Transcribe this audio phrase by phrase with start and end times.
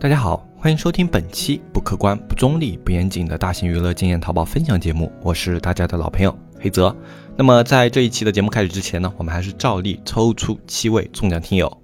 [0.00, 6.94] 大家好，欢迎收听本期不客观、不中立、不严谨的大型娱乐经验淘宝分享节目，我是大家的老朋友黑泽。
[7.36, 11.82] 那么在这一期的节目开始之前呢，我们还是照例抽出七位中奖听友。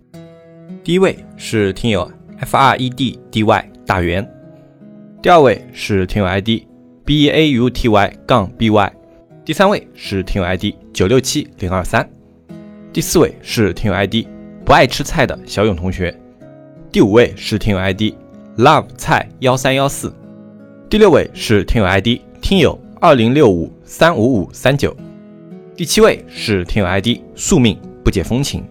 [0.85, 2.09] 第一位是听友
[2.39, 4.25] F R E D D Y 大圆，
[5.21, 6.63] 第二位是听友 ID
[7.05, 8.93] B A U T Y 杠 B Y，
[9.45, 12.09] 第三位是听友 ID 九六七零二三，
[12.93, 14.25] 第四位是听友 ID
[14.65, 16.17] 不爱吃菜的小勇同学。
[16.95, 18.15] 第五位是听友 ID
[18.57, 20.15] love 菜幺三幺四，
[20.89, 24.97] 第六位是听友 ID 听友二零六五三五五三九，
[25.77, 28.65] 第七位是听友 ID 宿命不解风情。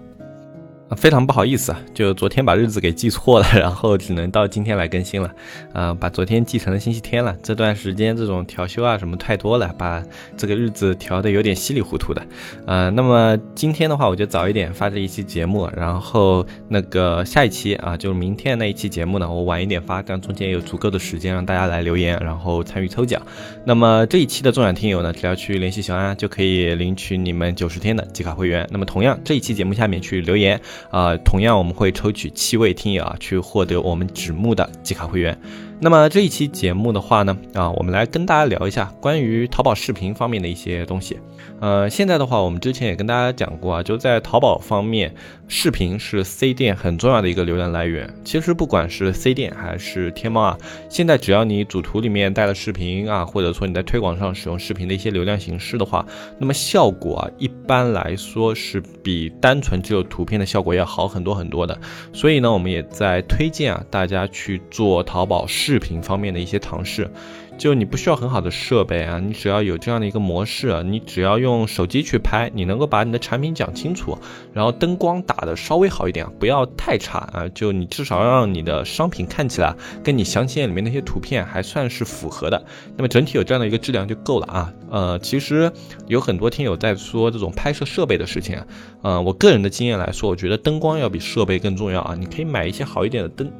[0.96, 5.32] 非常不好意思啊，就昨天把日子给记错了， 然后只能到今天来更新了。
[5.74, 7.36] 啊，把昨天记成了星期天了。
[7.42, 10.04] 这段时间这种调休啊什么太多了，把
[10.38, 12.22] 这个日子调的有点稀里糊涂的。
[12.66, 23.22] 呃，那么今天的话，我就早一点发这一期节目，然后那个下一期啊，就是明天那一期节目呢，我晚一点发，这样中间有足够的时间让大家来留言，然后参与抽奖。
[23.66, 28.68] 那么这一期的中奖听友呢，只要去联系小安就可以领取你们九十天的季卡会员。
[28.72, 30.60] 那么同样这一期节目下面去留言。
[30.90, 35.38] 啊，同样我们会抽取七位听友啊，去获得我们纸木的季卡会员。
[35.84, 41.20] 那么这一期节目的话呢，啊，我们来跟大家聊一下关于淘宝视频方面的一些东西。
[41.60, 45.14] 呃，现在的话，我们之前也跟大家讲过啊，就在淘宝方面，
[45.50, 48.10] 视频是 C 店很重要的一个流量来源。
[48.24, 50.58] 其实不管是 C 店还是天猫啊，
[50.90, 56.06] 现在只要你主图里面带了视频啊，或者说你在推广上使用视频的一些流量形式的话，
[56.40, 61.78] 那么效果啊，一般来说是比单纯只有图片的效果要好很多很多的。
[62.14, 65.73] 所以呢，我们也在推荐啊，大家去做淘宝视。
[65.74, 67.10] 视频方面的一些尝试，
[67.58, 74.16] 就你不需要很好的设备啊，你只要有这样的一个模式，你只要用手机去拍，你能够把你的产品讲清楚，
[74.54, 82.64] 然后灯光打的稍微好一点，不要太差啊，就你至少让你的商品看起来跟你详情页里面那些图片还算是符合的，
[82.96, 84.72] 那么整体有这样的一个质量就够了啊。
[84.92, 85.72] 呃，其实
[86.06, 88.68] 有很多听友在说这种拍摄设备的事情啊，
[89.02, 93.52] 呃，我个人的经验来说，我觉得灯光要比设备更重要啊，你可以买一些好一点的灯。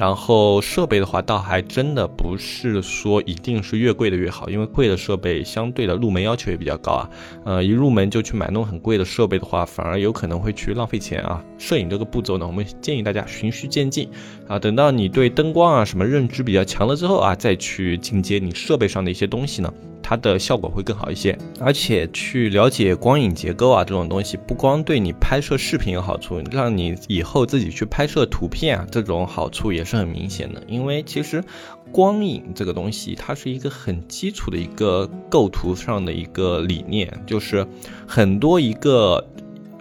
[0.00, 7.10] 然后设备的话，倒还真的不是说一定是越贵的越好，因为贵的设备相对的入门要求也比较高啊。
[7.44, 11.44] 呃，一入门就去买那种很贵的设备的话，反而有可能会去浪费钱啊。
[11.58, 14.08] 摄影这个步骤呢，我们建议大家循序渐进
[14.48, 19.70] 啊，等到你对灯光啊什么认知比较强了之后啊，再去进阶你设备上的一些东西呢。
[20.10, 30.60] 它的效果会更好一些，而且去了解光影结构啊这种东西，不光对你拍摄视频有好处，让你以后自己去拍摄图片啊，这种好处也是很明显的。
[30.66, 31.44] 因为其实
[31.92, 37.64] 光影这个东西，它是一个很基础的一个构图上的一个理念，就是
[38.04, 39.24] 很多一个。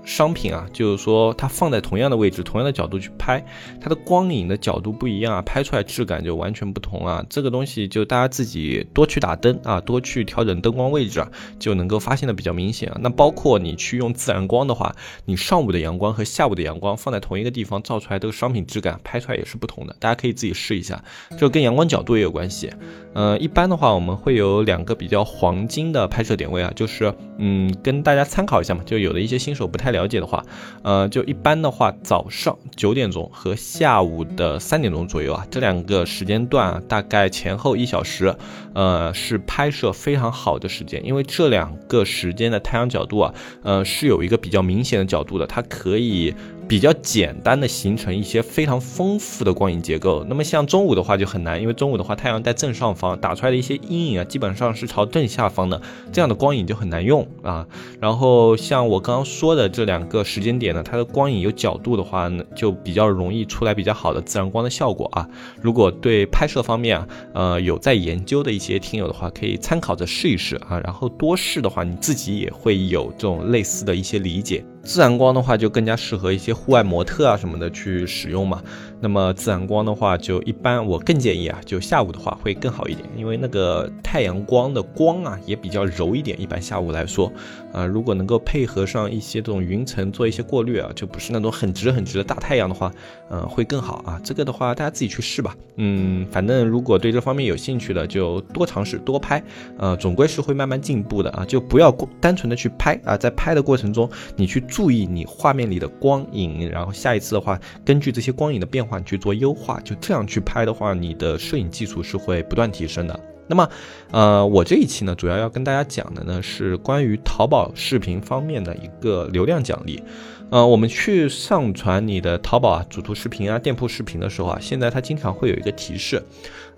[0.09, 3.45] 商品啊，就是说它放在同样的位置、同样的角度去拍，
[3.79, 7.23] 它的光影的角度不一样啊，拍出来质感就完全不同啊。
[7.29, 12.97] 这个东西就大家自己多去打灯啊，多去调整灯光位置啊，就能够发现的比较明显啊。
[12.99, 19.95] 那包括你去用自然光的话，你上午的阳光和下午的阳光放在同一个地方照出来，这个商品质感拍出来也是不同的。
[19.99, 21.03] 大家可以自己试一下，
[21.37, 22.71] 这跟阳光角度也有关系。
[23.13, 29.98] 嗯，一般的话我们会有两个比较黄金的拍摄点位啊，就是嗯跟大家参考一下嘛，就有的一些新手不太了。
[29.99, 30.43] 了解的话，
[30.83, 38.33] 呃，就一般的话，早上九点钟和下午的三点钟左右啊，这两个时间段啊，大概前后一小时，
[38.73, 43.33] 呃，是拍摄非常好的时间，因为这两个时间的太阳角度啊，
[43.63, 46.33] 呃，是有一个比较明显的角度的，它可以。
[46.69, 50.23] 比较简单的形成一些非常丰富的光影结构。
[50.29, 55.81] 那么像中午的话就很难，因为中午的话太阳在正上方，打出来的一些阴影啊，基本上是朝正下方的，
[56.13, 57.65] 这样的光影就很难用啊。
[57.99, 65.27] 然后像我刚刚说的这两个时间点呢，它的光影有角度的话呢，就比较容易出来比较好的自然光的效果啊。
[65.63, 70.79] 如果对拍摄方面啊，呃有在研究的一些听友的话，可以参考着试一试啊。
[70.83, 74.63] 然后多试的话，你自己也会有这种类似的一些理解。
[74.89, 78.59] 自然光的话，就更加适合一些户外模特啊什么的去使用嘛。
[78.99, 86.41] 那么自然光的话，就一般我更建议啊，就下午的话会更好一点，因为那个太阳光的光啊也比较柔一点。
[86.41, 87.31] 一般下午来说，
[87.71, 92.91] 啊，如果能够配合上一些这种云层做一些过滤啊，就不是那种很直很直的大太阳的话，
[93.29, 94.19] 嗯，会更好啊。
[94.23, 95.55] 这个的话大家自己去试吧。
[95.75, 99.41] 嗯，反正如果对这方面有兴趣的，就多尝试多拍，
[99.77, 101.45] 呃，总归是会慢慢进步的啊。
[101.45, 108.97] 就不要单纯的去拍啊，在拍的过程中你去注意你画面里的光影，然后下一次的话根据这些光影的变化。
[109.01, 113.19] 去做优化，就这样去拍的话，你的摄影技术是会不断提升的。
[113.47, 113.67] 那么，
[114.11, 120.01] 呃，我这一期呢，主要要跟大家讲的呢，是关于淘宝视频方面的一个流量奖励。
[120.51, 126.23] 呃，我们去上传你的淘宝啊、主图视频啊、店铺视频的时候啊，现在它经常会有一个提示，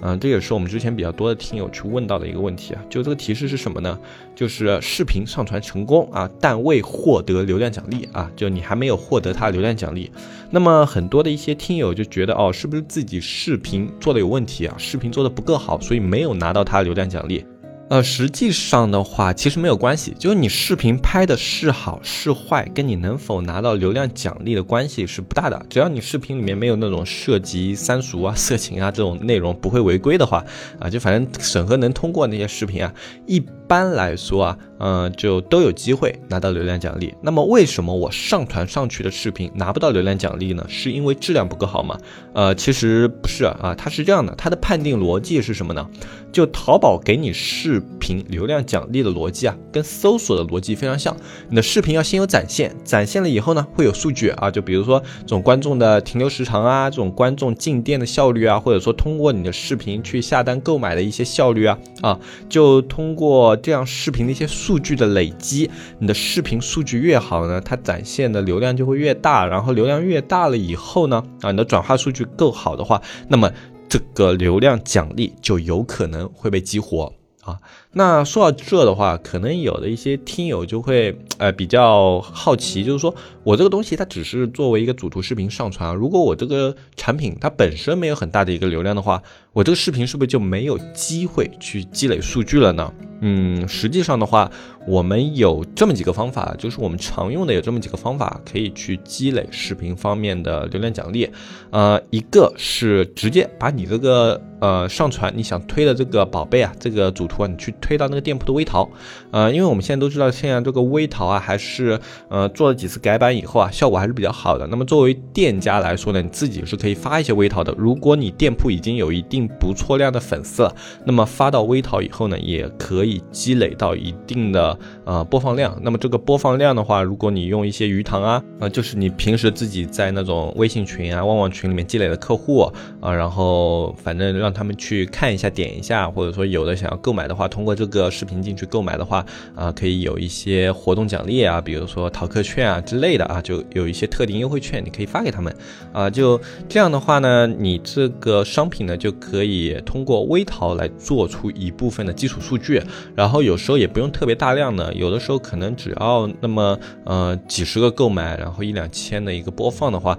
[0.02, 3.98] 嗯，这也是我们之前比较多的听友去问到的一个问题啊，就这个提示是什么呢？
[4.36, 10.12] 就是视频上传成功啊，但未获得流量奖励啊，就你还没有获得它流量奖励。
[10.50, 14.76] 那么很多的一些听友就觉得哦，是不是自己视频做的有问题啊？
[14.78, 17.46] 视频做的不够好，所以没有拿到它流量奖励。
[17.92, 25.66] 呃，实际上的话，其实没有关系，就是你视频拍的是好是坏，跟你能否拿到流量奖励的关系是不大的。
[25.70, 30.42] 只要你视频里面没有那种涉及三俗啊、 色情啊这种内容，不会违规的话，
[30.80, 32.94] 啊，就反正审核能通过那些视频啊，
[33.28, 34.58] 一般来说啊。
[34.84, 37.14] 嗯，就都有机会拿到流量奖励。
[37.22, 40.66] 那么为什么我上传上去的视频拿不到流量奖励呢？
[40.68, 41.96] 是因为质量不够好吗？
[42.34, 45.88] 呃，其实不是啊，它是这样的，它的判定逻辑是什么呢？
[46.32, 51.16] 就淘宝给你视频流量奖励的逻辑啊，跟搜索的逻辑非常像。
[51.48, 62.20] 你的视频要先有展现，展现了以后呢，会有数据啊，就比如说这种观众的停留时长啊，这种观众进店的效率啊，或者说通过你的视频去下单购买的一些效率啊，啊，
[62.50, 64.82] 就通过这样视频的一些数。
[64.82, 65.70] 据的累积，
[66.00, 73.52] 你的视频数据越好呢，它展现的流量就会越大，然后流量越大了以后呢，啊，你的转化数据够好的话，那么
[73.88, 77.60] 这个流量奖励就有可能会被激活啊。
[77.94, 89.22] 那说到这的话，可能有的一些听友就会呃比较好奇，就是说我这个东西它只是作为一个主图视频上传，如果我这个产品它本身没有很大的一个流量的话，
[89.52, 92.94] 我这个视频是不是就没有机会去积累数据了呢？
[93.24, 94.50] 嗯，实际上的话，
[94.88, 101.30] 我们有这么几个方法，就是我们常用的有这么几个方法可以去积累视频方面的流量奖励。
[101.70, 107.72] 呃，一个是直接把你这个呃上传你想推的这个宝贝啊，这个主图啊，你去。
[107.82, 108.90] 推到那个店铺的微淘，
[109.32, 112.00] 呃，因为我们现在都知道，现在这个微淘啊，还是
[112.30, 114.66] 呃做了几次改版以后啊，效果还是比较好的。
[114.68, 117.74] 那么作为店家来说呢，你自己是可以发一些微淘的。
[117.78, 125.78] 如果你店铺已经有一定不错量的粉丝了，那么发到微淘以后呢，也可以积累到一定的呃播放量。
[125.82, 139.26] 那么这个播放量的话，如果你用一些鱼塘啊，呃，就是你平时自己在那种微信群啊、旺旺群里面积累的客户啊，然后反正让他们去看一下、点一下，或者说有的想要购买的话，通过这个视频进去购买的话，
[139.56, 145.56] 啊，可以有一些活动奖励啊，比如说淘客券啊之类的啊，就有一些特定优惠券，你可以发给他们
[145.92, 146.10] 啊。
[146.10, 152.82] 就这样的话呢，你这个商品呢就可以通过微淘来做出一部分的基础数据，
[153.16, 160.18] 然后有时候也不用特别大量的，有的时候可能只要那么呃几十个购买，然后一两千的一个播放的话。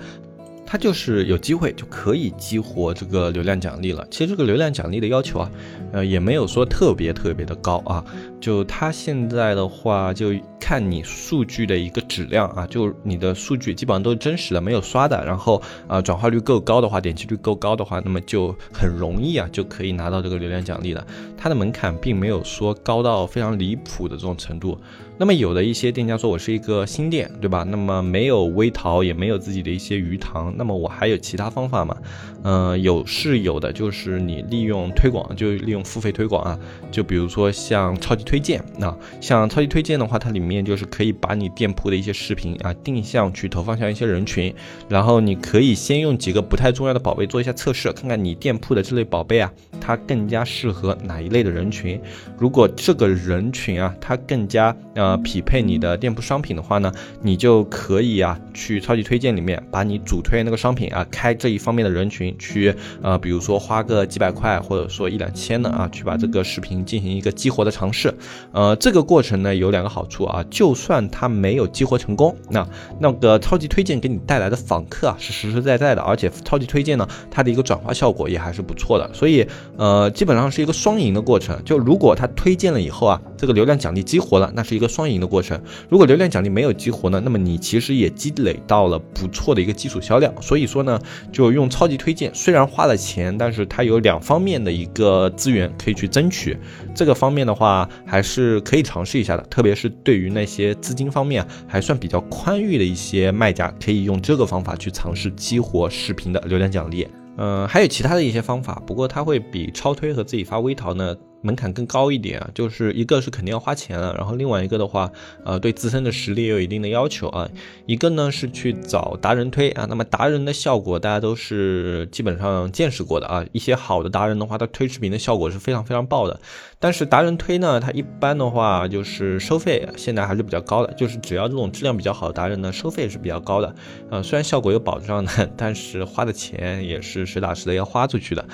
[0.72, 4.06] 它就是有机会就可以激活这个流量奖励了。
[4.10, 5.50] 其实这个流量奖励的要求啊，
[5.92, 8.02] 呃，也没有说特别特别的高啊。
[8.40, 15.22] 就它现在的话，就看你数据的一个质量啊，就你的数据基本上都是真实的，没有刷的。
[15.26, 21.06] 然后啊，转化率够高的话，点击率够高的话，那么就很容易啊，就可以拿到这个流量奖励了。
[21.36, 24.80] 它的门槛并没有说高到非常离谱的这种程度。
[25.22, 27.62] 那么有的一些店家说，我是一个新店，对吧？
[27.62, 31.96] 那么没有微淘，也没有自己的一些鱼塘，那么我还有其他方法吗？
[32.42, 36.58] 嗯，有是有的，就是你利用推广，就利用付费推广啊，
[36.90, 44.52] 就比如说像超级推荐，那像超级推荐的话，它里面就是可以把你店铺的一些视频啊定向去投放向一些人群，
[44.88, 52.00] 然后你可以先用几个不太重要的宝贝做一下测试，看看你店铺的这类宝贝啊，它更加适合哪一类的人群。
[52.36, 55.11] 如果这个人群啊，它更加呃。
[55.18, 68.12] 匹配你的店铺商品的话呢，你就可以啊去超级推荐里面把你主推那个商品啊开这一方面的人群去呃，比如说花个几百块或者说一两千的啊，去把这个视频进行一个激活的尝试。
[68.52, 72.66] 呃，这个过程呢有两个好处啊，就算它没有激活成功，那
[72.98, 81.62] 那个超级推荐给你带来的访客啊是实实在在的，而且超级推荐呢它的一个转化效果也还是不错的，所以呃基本上是一个双赢的过程。
[81.64, 85.01] 就如果他推荐了以后啊，这个流量奖励激活了，那是一个双。
[85.02, 90.32] 双赢的过程，如果流量奖励没有激活呢，那么你其实也积累到了不错的一个基础销量。
[90.40, 90.96] 所以说呢，
[91.32, 96.56] 就用超级推荐，虽然花了钱，但是它有两方面的一个资源可以去争取。
[96.94, 99.42] 这个方面的话，还是可以尝试一下的。
[99.50, 107.08] 特别是对于那些资金方面还算比较宽裕的一些卖家，可以用这个方法去尝试激活视频的流量奖励。
[107.38, 111.16] 嗯，还有其他的一些方法，不过它会比超推和自己发微淘呢。
[111.42, 115.10] 门槛更高一点啊，就是一个是肯定要花钱了，然后另外一个的话，
[115.44, 117.48] 呃，对自身的实力也有一定的要求啊。
[117.86, 126.40] 一个呢是去找达人推啊，那么达人的效果大家都是基本上见识过的啊，一些好的达人的话，他推视频的效果是非常非常爆的。
[126.78, 133.72] 但是达人推呢，它一般的话就是收费现在还是比较高的，就是只要这种质量比较好的达人呢，收费是比较高的。
[134.10, 138.44] 呃，虽然效果有保障的， 但是花的钱也是实打实的要花出去的。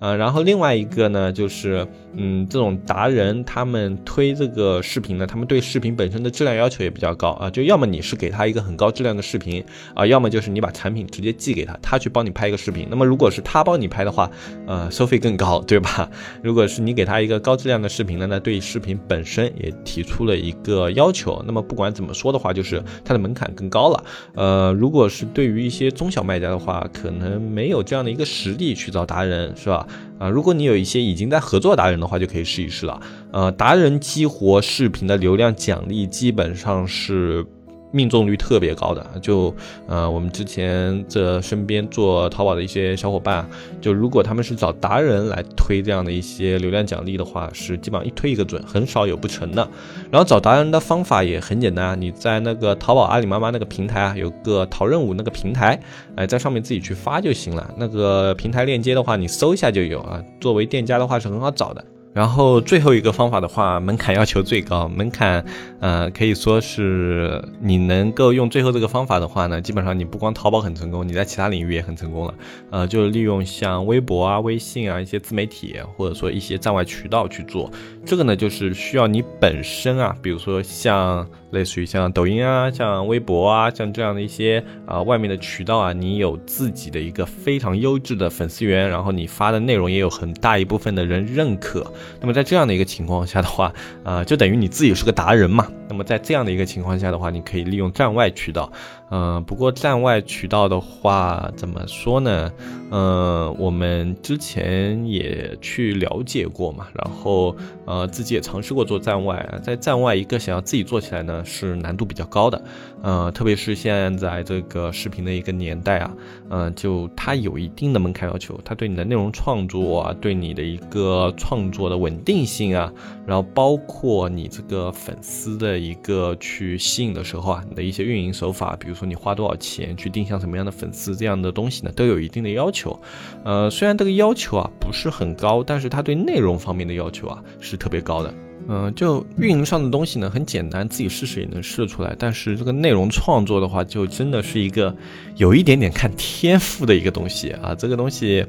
[0.00, 9.64] 呃，然后另外一个呢，就是嗯，这种达人他们推这个视频呢，他们对视频本身的质量要求也比较高啊，就要么你是给他一个很高质量的视频
[9.94, 12.86] 啊，要么就是你把产品直接寄给他，他去帮你拍一个视频。
[12.90, 14.30] 那么如果是他帮你拍的话，
[14.66, 16.10] 呃，收费更高，对吧？
[16.42, 21.42] 如果是你给他一个高质量的视频呢，那对视频本身也提出了一个要求。
[21.46, 24.04] 那么不管怎么说的话，就是它的门槛更高了。
[24.34, 29.86] 呃，如果是对于一些中小卖家的话，可能没有这样的一个实力去找达人，是吧？
[30.18, 33.00] 啊，如果你有一些已经在合作达人的话，就可以试一试了。
[33.32, 37.44] 呃，达人激活视频的流量奖励基本上是。
[37.90, 39.54] 命中率特别高的，就
[39.86, 43.48] 呃，我们之前这身边做淘宝的一些小伙伴，
[43.80, 49.66] 就如果他们是找达人来推这样的一些流量奖励的话，是基本上一推一个准，很少有不成的。
[50.10, 55.80] 然后找达人的方法也很简单啊，你在那个淘宝、阿里妈妈那个平台啊，有个淘任务那个平台，
[56.14, 57.72] 哎，在上面自己去发就行了。
[57.78, 60.22] 那个平台链接的话，你搜一下就有啊。
[60.38, 61.82] 作为店家的话是很好找的。
[62.18, 65.44] 然后最后一个方法的话，门槛要求最高，门槛，
[65.78, 72.34] 呃，可以说是你能够用最后这个方法的话呢，基本上你不光淘宝很成功，你在其他领域也很成功了。
[72.70, 77.70] 呃，就是利用像微博啊、微信啊一些自媒体，或者说一些站外渠道去做。
[78.04, 81.24] 这个呢，就是需要你本身啊，比如说像。
[81.50, 91.90] 类似于像抖音啊、像微博啊、像这样的一些啊外面的渠道啊，你有自己的一个非常优质的粉丝源，然后你发的内容也有很大一部分的人认可。
[92.20, 93.72] 那么在这样的一个情况下的话，
[94.04, 95.66] 啊，就等于你自己是个达人嘛。
[95.90, 98.70] 那么在这样的一个情况下的话，你可以利用站外渠道。
[99.10, 102.52] 嗯，不过站外渠道的话，怎么说呢？
[102.90, 112.62] 嗯，我们之前也去了解过嘛，然后呃自己也尝试过做站外，在站外一个想要自己做起来呢，是难度比较高的。
[113.02, 116.12] 呃，特别是现在这个视频的一个年代啊，
[116.50, 122.92] 嗯，就它有一定的门槛要求，它对你的内容创作啊，对你的一个创作的稳定性啊，
[123.26, 132.98] 然后包括你这个粉丝的一个去吸引的时候啊，你的一些运营手法，比如说你花多少钱去定向什么样的粉丝这样的东西呢，都有一定的要求。
[133.44, 138.34] 呃，虽然这个要求啊不是很高，但是它对内容方面的要求啊是特别高的。
[138.70, 142.14] 嗯，就运营上的东西呢，很简单，自己试试也能试出来。
[142.18, 144.94] 但是这个内容创作的话，就真的是一个
[145.36, 147.74] 有一点点看天赋的一个东西啊。
[147.74, 148.44] 这个东西，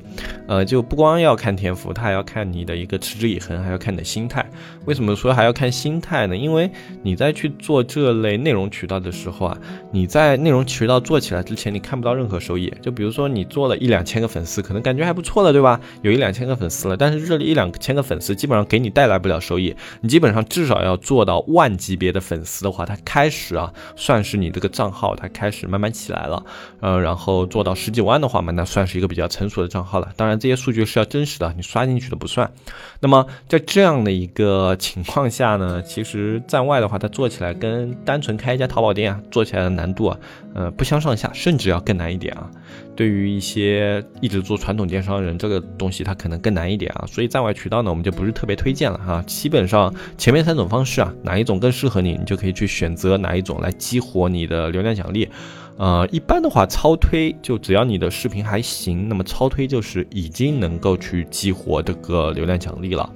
[0.46, 4.46] 呃，就不光要看天赋，它还要看你的一个持之以恒，还要看你的心态。
[4.84, 6.36] 为什么说还要看心态呢？
[6.36, 6.70] 因为
[7.02, 9.58] 你在去做这类内容渠道的时候啊，
[9.90, 12.70] 你在内容渠道做起来之前，你看不到任何收益。
[12.82, 15.80] 就比如说你做了一两千个粉丝，可能感觉还不错了，对吧？
[16.02, 19.74] 有一两千个粉丝了，但是这里一两千个粉丝基本上给你带来不了收益。
[20.10, 26.44] 基本上至少要做到万级别的粉丝的话，它开始啊，算是你这个账号它开始慢慢起来了，
[26.82, 30.12] 呃，然后做到十几万的话嘛，那算是一个比较成熟的账号了。
[30.18, 32.52] 当然这些数据是要真实的，你刷进去的不算。
[33.00, 40.18] 那么在这样的一个情况下呢，其实站外的话，它做起来跟单纯开一家淘宝店啊，做起来的难度啊，
[40.54, 42.50] 呃，不相上下，甚至要更难一点啊。
[42.96, 49.24] 对于一些一直做传统电商人，这个东西它可能更难一点啊，所以站外渠道呢，我们就不是特别推荐了哈。
[49.26, 55.30] 基本上前面三种方式啊，哪一种更适合你，你就可以去选择哪一种来激活你的流量奖励。
[55.78, 63.10] 呃，一般的话，超推就只要你的视频还行，那么超推就是已经能够去激活这个流量奖励了。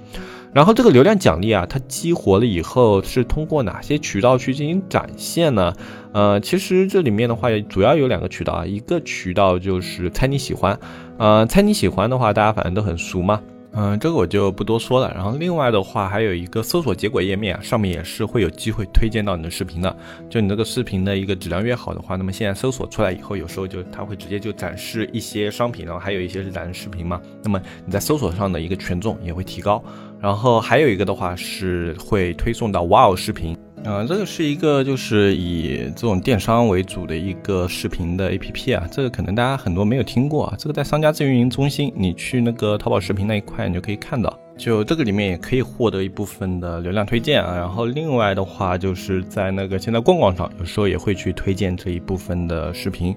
[0.54, 5.74] 然后这个流量奖励啊，它激活了以后是通过哪些渠道去进行展现呢？
[6.14, 10.80] 呃，其实这里面的话主要有两个渠道啊，一个渠道就是猜你喜欢，
[11.18, 13.42] 呃，猜你喜欢的话，大家反正都很熟嘛，
[13.76, 15.12] 嗯，这个我就不多说了。
[15.16, 19.98] 然后另外的话还有一个搜索结果页面啊，上面也是会有机会推荐到你的视频的。
[20.30, 29.84] 就你这个视频的一个质量越好的话，那么现在搜索出来以后，有时候就它会直接就展示一些商品，然后还有一些是展示视频嘛，那么你在搜索上的一个权重也会提高。
[30.22, 53.14] 然后还有一个的话是会推送到哇哦视频，嗯，这个是一个就是以这种电商为主的一个视频的 APP 啊，这个可能大家很多没有听过啊，这个在商家自运营中心，你去那个淘宝视频那一块，你就可以看到，就这个里面也可以获得一部分的流量推荐啊，然后另外的话就是在那个现在逛逛上，有时候也会去推荐这一部分的视频。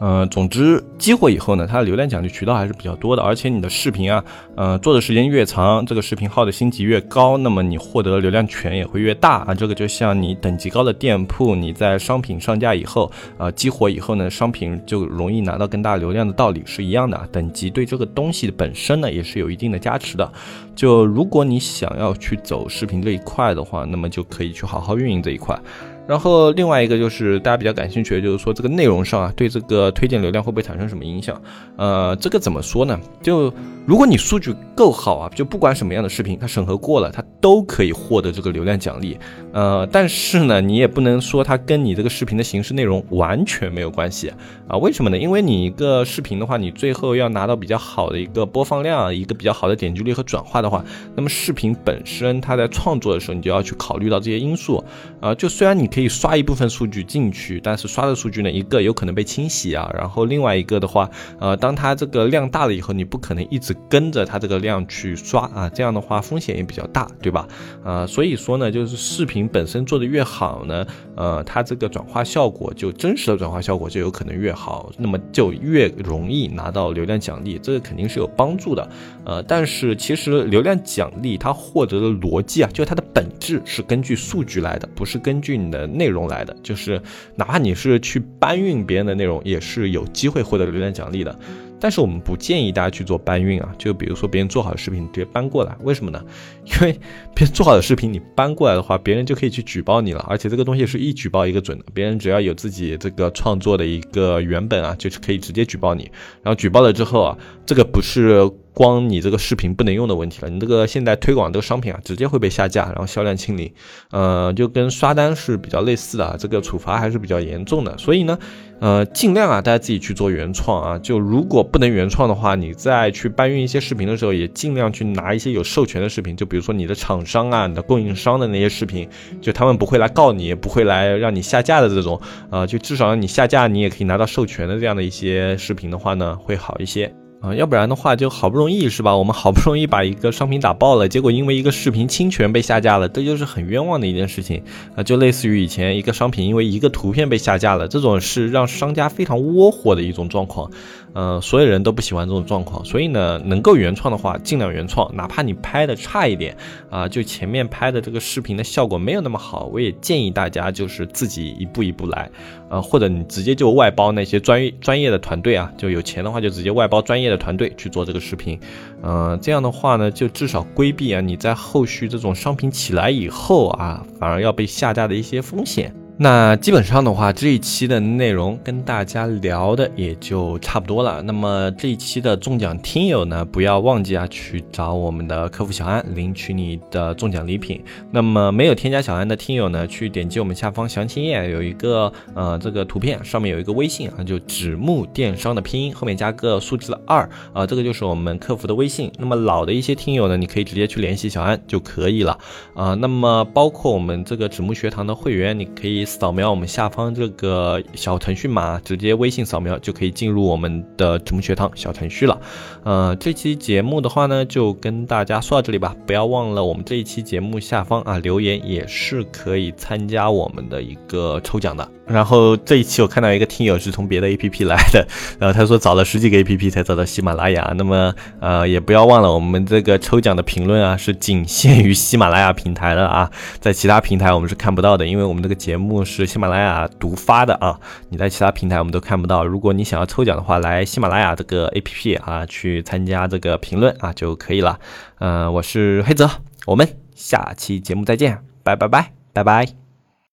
[0.00, 4.22] 呃，总之激活以后呢，它的流量奖励渠道还是比较多的，而且你的视频啊，
[4.56, 9.54] 呃，做的时间越长，这个视频号的星级越高，那么你获得流量权也会越大啊。
[9.54, 17.28] 这个就像你等级高的店铺，你在商品上架以后，呃，激活以后呢，商品就容易拿到更大流量的道理是一样的。
[17.30, 20.30] 等级对这个东西本身呢，也是有一定的加持的。
[20.74, 25.58] 就如果你想要去走视频这一块的话，那么就可以去好好运营这一块。
[26.06, 31.40] 然后另外一个就是大家比较感兴趣的，就是说这个内容上啊，对这个推荐流量会不会产生什么影响？
[31.76, 32.98] 呃，这个怎么说呢？
[33.22, 33.52] 就
[33.86, 39.18] 如果你数据够好啊，就不管什么样的视频，它审核过了，它都可以获得这个流量奖励。
[39.52, 44.32] 呃，但是呢，你也不能说它跟你这个视频的形式内容完全没有关系
[44.66, 44.78] 啊？
[44.78, 45.18] 为什么呢？
[45.18, 50.82] 因为你一个视频的话，你最后要拿到比较好的一个播放量，一个比较好的点击率和转化的话，
[51.14, 54.82] 那么视频本身它在创作的时候，你就要去考虑到这些因素
[55.20, 55.34] 啊。
[55.34, 63.73] 就虽然你可以刷一部分数据进去，但是刷的数据呢，一个有可能被清洗啊，然后另外一个的话，呃，当它这个量大了以后，你不可能一直。
[63.88, 67.46] 跟着它这个量去刷啊，这样的话风险也比较大，对吧？
[67.84, 78.88] 呃，所以说呢，就是视频本身做的越好呢，呃，它这个转化效果就真实的转化效果就有可能越好，那么就越容易拿到流量奖励，这个肯定是有帮助的。
[79.24, 86.54] 呃，但是其实流量奖励它获得的逻辑啊，就是它的本质是根据数据来的，不是根据你的内容来的。
[86.62, 87.00] 就是
[87.36, 91.38] 哪怕你是去搬运别人的内容，也是有机会获得流量奖励的。
[91.84, 96.24] 但是我们不建议大家去做搬运啊，就比如说别人做好的视频直接搬过来，为什么呢？
[96.64, 96.98] 因为
[97.34, 106.10] 别人做好的视频你搬过来的话，别人就可以去举报你了，而且这个东西是一举报一个准的，别人只要有自己这个创作的一个原本啊，就是可以直接举报你，
[106.42, 108.50] 然后举报了之后啊，这个不是。
[108.74, 113.72] 光你这个视频不能用的问题了，你这个现在推广这个商品啊，直接会被下架，然后销量清零，
[114.10, 117.96] 呃，就跟刷单是比较类似的啊，这个处罚还是比较严重的。
[117.96, 118.36] 所以呢，
[118.80, 129.08] 呃，尽量啊，大家自己去做原创啊，就如果不能原创的话，你再去搬运一些视频的时候，也尽量去拿一些有授权的视频，就比如说你的厂商啊、你的供应商的那些视频，
[129.40, 137.14] 就他们不会来告你，也不会来让你下架的这种，啊，就至少让你下架，你也可以拿到授权的这样的一些视频的话呢，会好一些。
[137.44, 139.14] 啊，要不然的话就好不容易是吧？
[139.14, 144.62] 我们好不容易把一个商品打爆了，结果因为一个视频侵权被下架了，这就是很冤枉的一件事情
[144.96, 145.02] 啊！
[145.02, 150.70] 就类似于以前一个商品因为一个图片被下架了，这种是让商家非常窝火的一种状况。
[151.14, 156.56] 嗯，所有人都不喜欢这种状况，所以呢，能够原创的话尽量原创，哪怕你拍的差一点
[156.90, 162.30] 啊，就前面拍的这个视频的效果没有那么好，我也建议大家就是自己一步一步来，
[162.68, 168.58] 呃，或者你直接就外包那些专业专业的团队啊，就有钱的话就直接外包专业的团队去做这个视频，
[169.02, 175.94] 嗯，这样的话呢，就至少规避啊你在后续这种商品起来以后啊，反而要被下架的一些风险。
[176.16, 181.20] 那基本上的话，这一期的内容跟大家聊的也就差不多了。
[181.20, 187.82] 那么这一期的中奖听友呢，不要忘记啊，去找我们的客服小安领取你的中奖礼品。
[188.12, 199.10] 那么没有添加小安的听友呢，去点击我们下方详情页有一个呃这个图片，上面有一个微信啊，就纸木电商的拼音后面加个数字二啊，这个就是我们客服的微信。
[199.18, 202.38] 那么老的一些听友呢，你可以直接去联系小安就可以了
[202.76, 202.94] 啊。
[202.94, 206.03] 那么包括我们这个纸木学堂的会员，你可以。
[206.04, 212.38] 扫描我们下方这个小程序码，直接微信扫描就可以进入我们的直木学堂小程序了。
[212.82, 215.94] 呃，这期节目的话呢，就跟大家说到这里吧。
[216.06, 221.88] 不要忘了，我们这一期节目下方啊留言也是可以参加我们的一个抽奖的。
[222.06, 225.06] 然后这一期我看到一个听友是从别的 APP 来的，
[225.40, 227.72] 然后他说找了十几个 APP 才找到喜马拉雅。
[227.78, 235.93] 那么呃，也不要忘了，我们这个抽奖的评论啊是仅限于喜马拉雅平台的啊，在其他平台我们是看不到的，因为我们这个节目。
[236.02, 237.78] 是喜马拉雅独发的啊，
[238.08, 239.44] 你在其他平台我们都看不到。
[239.44, 244.80] 如果你想要抽奖的话，来喜马拉雅这个 APP 啊，去参加这个评论啊就可以了。
[245.18, 246.30] 嗯，我是黑泽，
[246.64, 249.83] 我们下期节目再见，拜拜拜拜拜。